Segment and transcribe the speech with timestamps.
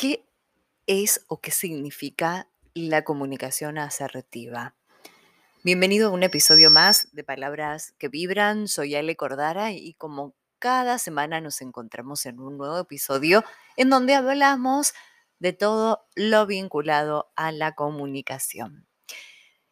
[0.00, 0.24] ¿Qué
[0.86, 4.74] es o qué significa la comunicación asertiva?
[5.62, 8.66] Bienvenido a un episodio más de Palabras que Vibran.
[8.66, 13.44] Soy Ale Cordara y como cada semana nos encontramos en un nuevo episodio
[13.76, 14.94] en donde hablamos
[15.38, 18.86] de todo lo vinculado a la comunicación.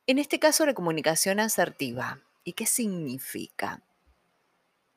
[0.07, 2.21] En este caso, la comunicación asertiva.
[2.45, 3.83] ¿Y qué significa?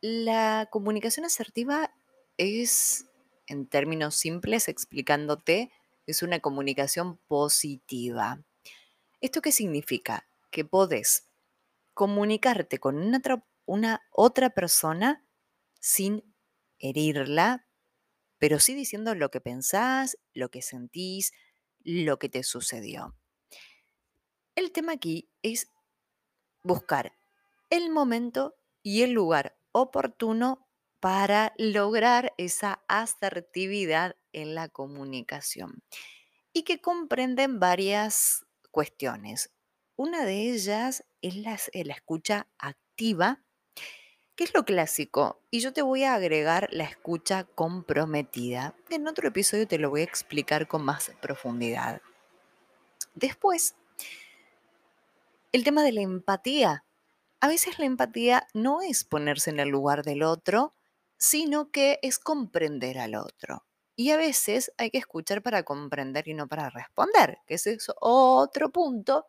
[0.02, 1.90] La comunicación asertiva
[2.36, 3.06] es
[3.52, 5.72] en términos simples, explicándote,
[6.08, 8.42] es una comunicación positiva.
[9.20, 10.26] ¿Esto qué significa?
[10.52, 11.28] Que podés
[11.94, 12.98] comunicarte con
[13.66, 15.26] una otra, persona
[15.80, 16.24] sin
[16.80, 17.68] herirla,
[18.38, 21.34] pero sí diciendo lo que pensás, lo que sentís,
[21.84, 23.16] lo que te sucedió.
[24.56, 25.68] El tema aquí es
[26.64, 27.14] buscar
[27.70, 30.68] el momento y el lugar oportuno
[31.02, 35.84] para lograr esa asertividad en la comunicación
[36.54, 39.52] y que comprenden varias cuestiones.
[39.96, 43.44] Una de ellas es la, la, escucha activa,
[44.36, 48.76] que es lo clásico, y yo te voy a agregar la escucha comprometida.
[48.90, 52.02] En otro episodio te lo voy a explicar con más profundidad.
[53.16, 53.76] Después,
[55.52, 56.86] el tema de la empatía.
[57.40, 60.76] A veces la empatía no es ponerse en el lugar del otro,
[61.22, 63.64] sino que es comprender al otro.
[63.96, 67.92] Y a veces hay que escuchar para comprender y no para responder, que ese es
[68.02, 69.28] otro punto.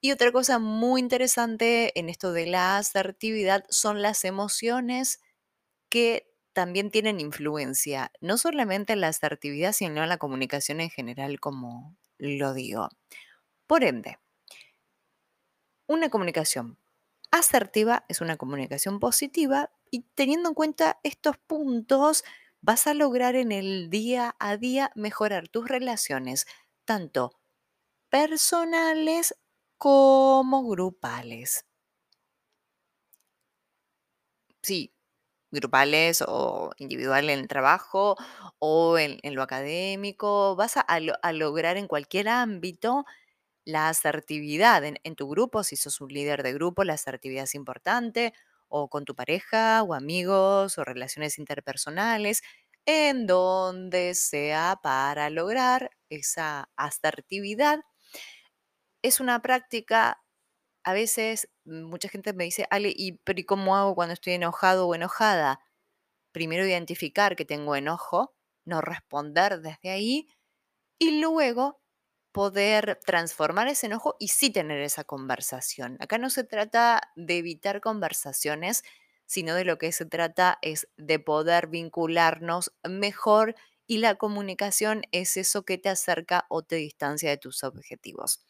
[0.00, 5.20] Y otra cosa muy interesante en esto de la asertividad son las emociones
[5.88, 11.38] que también tienen influencia, no solamente en la asertividad, sino en la comunicación en general,
[11.38, 12.88] como lo digo.
[13.68, 14.18] Por ende,
[15.86, 16.78] una comunicación
[17.30, 22.24] asertiva es una comunicación positiva y teniendo en cuenta estos puntos,
[22.60, 26.46] vas a lograr en el día a día mejorar tus relaciones,
[26.84, 27.30] tanto
[28.10, 29.36] personales
[29.78, 31.64] como grupales.
[34.62, 34.92] Sí,
[35.50, 38.16] grupales o individual en el trabajo
[38.58, 43.04] o en, lo académico, vas a, lograr en cualquier ámbito
[43.64, 47.54] la asertividad en, en, tu grupo, si sos un líder de grupo, la asertividad es
[47.54, 48.34] importante,
[48.76, 52.42] o con tu pareja o amigos o relaciones interpersonales,
[52.86, 57.80] en donde sea para lograr esa asertividad.
[59.02, 60.22] Es una práctica,
[60.84, 64.88] a veces mucha gente me dice, Ale, ¿y, pero ¿y cómo hago cuando estoy enojado
[64.88, 65.60] o enojada?
[66.32, 68.34] Primero identificar que tengo enojo,
[68.66, 70.28] no responder desde ahí
[70.98, 71.82] y luego
[72.34, 75.96] poder transformar ese enojo y sí tener esa conversación.
[76.00, 78.82] Acá no se trata de evitar conversaciones,
[79.24, 83.54] sino de lo que se trata es de poder vincularnos mejor
[83.86, 88.44] y la comunicación es eso que te acerca o te distancia de tus objetivos.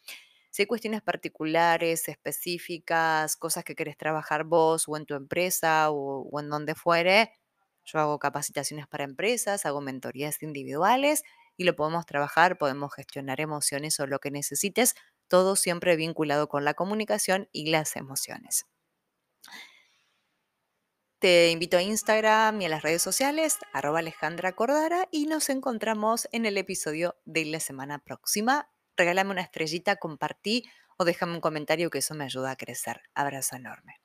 [0.50, 6.22] Si hay cuestiones particulares, específicas, cosas que querés trabajar vos o en tu empresa o,
[6.30, 7.32] o en donde fuere,
[7.84, 11.22] yo hago capacitaciones para empresas, hago mentorías individuales
[11.56, 14.94] y lo podemos trabajar, podemos gestionar emociones o lo que necesites,
[15.28, 18.66] todo siempre vinculado con la comunicación y las emociones.
[21.18, 26.28] Te invito a Instagram y a las redes sociales, arroba Alejandra Cordara, y nos encontramos
[26.32, 28.68] en el episodio de la semana próxima.
[28.96, 30.64] Regálame una estrellita, compartí
[30.98, 33.00] o déjame un comentario que eso me ayuda a crecer.
[33.14, 34.03] Abrazo enorme.